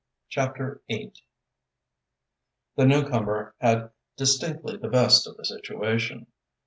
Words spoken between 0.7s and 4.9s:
VIII The newcomer had distinctly the